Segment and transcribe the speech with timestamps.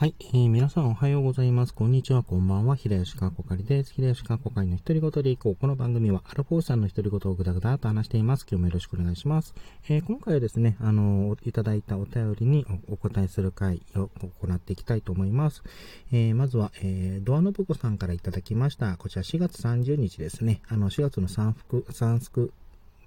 [0.00, 1.74] はい、えー、皆さんおはようございます。
[1.74, 2.74] こんにちは、こんばんは。
[2.74, 3.92] 平吉川こかりです。
[3.92, 5.56] 平吉川こかりの一人ごとでいこう。
[5.56, 8.46] この番組はアルフォーさんの一人ごとをぐだぐだと話しています。
[8.50, 9.54] 今日もよろしくお願いします。
[9.90, 14.08] えー、今回はですね、あのいただいたお便りにお答えする回を
[14.40, 15.62] 行っていきたいと思います。
[16.12, 18.96] えー、まずは、えー、ドアノブコさんからいただきました。
[18.96, 20.62] こちら4月30日ですね。
[20.70, 22.54] あの、4月の三福、三福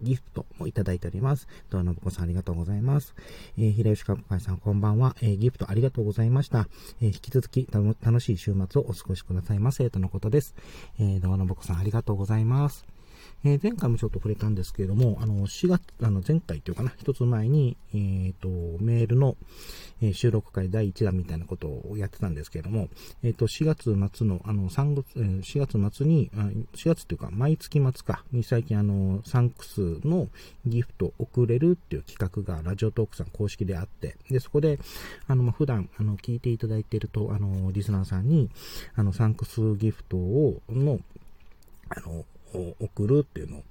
[0.02, 1.48] ギフトもいただいております。
[1.70, 3.16] ドアノブコさんありがとうございます。
[3.57, 5.16] えー、平吉かっこさんこんばんは。
[5.21, 6.68] えー、ギフトありがとうございました。
[7.02, 9.89] えー、引き続き楽しい週末をお過ごしくださいませ。
[9.89, 10.56] とのことです。
[11.00, 12.93] えー、ドアノブコさんありがとうございます。
[13.45, 18.47] えー、前回もちょっと触れたんですけれども、あの、4月、あの、前回というかな、一つ前に、えっ、ー、と、
[18.83, 19.36] メールの、
[20.01, 22.89] えー、収録会第1弾みたいなことをやってたんですけれども、
[23.21, 30.29] えっ、と、4月末の、あの、3月、4月末に、4月というか、毎月末か、に最近あの、サンクスの
[30.65, 34.80] ギフト送れるっていう企画がラジオトークさん公式であって、で、そこで、
[35.27, 38.49] あの、ま、普段、あの、聞いていただいていると、あの、リスナーさんに、
[38.95, 40.99] あの、サンクスギフトを、の、
[41.89, 42.25] あの、
[42.79, 43.63] 送るっていうのを、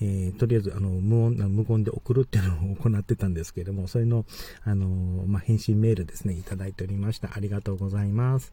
[0.00, 4.24] えー、とりあえず、あの、無音、無言で送るっていうのを行ってたんですけれども、それの、
[4.64, 4.86] あの、
[5.26, 7.30] まあ、返信メールですね、いただいておりました。
[7.34, 8.52] ありがとうございます。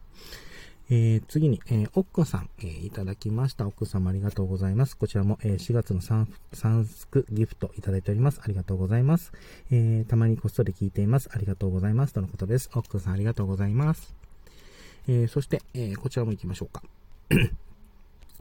[0.88, 3.66] えー、次に、えー、オックさん、えー、いただきました。
[3.66, 4.96] オックさんもありがとうございます。
[4.96, 8.40] こちらも、えー、4月のサンサンスクギフトいただいております。
[8.42, 9.32] ありがとうございます。
[9.72, 11.28] えー、たまにこっそり聞いています。
[11.32, 12.14] ありがとうございます。
[12.14, 12.70] とのことです。
[12.74, 14.14] オックさんありがとうございます。
[15.08, 16.82] えー、そして、えー、こちらも行きましょうか。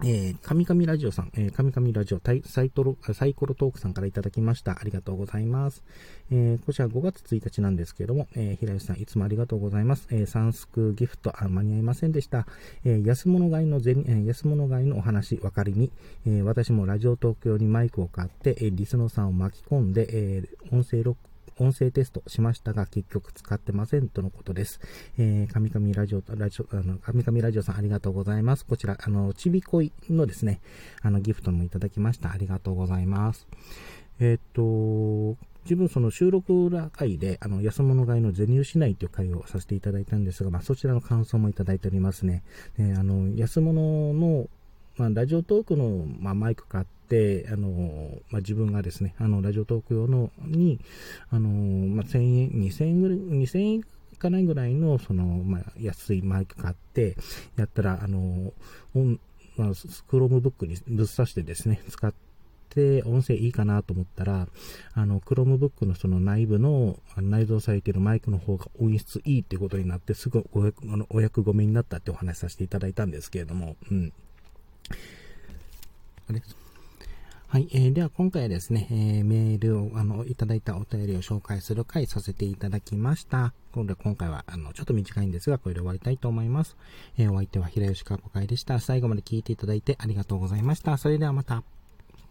[0.04, 4.74] えー、神々ラジオさん、えー、神々ラジオサイトロ、サイコロトークさんからいただきました。
[4.74, 5.84] ありがとうございます。
[6.32, 10.08] えー、こちら5月1日なんですけれども、えー、平吉さん、いつもありがとうございます。
[10.12, 12.46] えー、サンスクギフト、あ、間に合いませんでした。
[12.84, 15.92] えー、安物買いの銭、えー、安物買いのお話、わかりに、
[16.28, 21.18] えー、私もラジオ東京にマイクを買って、えー、リスノさんを巻き込んで、えー、音声録
[21.58, 24.80] 音声テストしましたが、結局使ってませんとのことです。
[25.18, 28.66] えー、神々ラジオと、ラジオ、あの、神々ラジオさんありがとうございます。
[28.66, 30.60] こちら、あの、ちびこいのですね、
[31.02, 32.32] あの、ギフトもいただきました。
[32.32, 33.48] ありがとうございます。
[34.20, 42.44] えっ、と、自分その収録裏会で、あの、安物買いの銭失いという会をさせていただいたんですが、まあ、そちらの感想もいただいておりますね。
[42.78, 44.48] えあの、安物の
[44.98, 50.80] まあ、ラジオトークの、まあ、マイク買って、あの、まあ、自分がですね、あの、ラジオトーク用のに、
[51.30, 57.18] あの、まあ、1000円、2000円ぐらい、2000円いかないぐらいの、その、まあ、安いマイク買って、
[57.58, 58.54] やったら、あの、
[59.58, 62.14] まあ、クロームブックにぶっ刺してですね、使っ
[62.70, 64.48] て、音声いいかなと思ったら、
[64.94, 74.14] あの、クロームブックのその内部の内蔵されているマイクの方が音質いいっていうことになって、すぐお役あのお役ごめになったってお話しさせていただいたんですけれども、うん。
[76.26, 76.56] かです
[77.48, 83.54] はい、えー、では今回はですね、えー、メールを、あの、いただいたお便りを紹介する回させていただきました。
[83.72, 86.76] 今度今回は、あの、ちょっと短いんですが、これで終わりたいと思います。
[87.18, 88.80] えー、お相手は平吉川子会でした。
[88.80, 90.98] 最後まで聞いていただいてありがとうございました。
[90.98, 91.64] それではまた。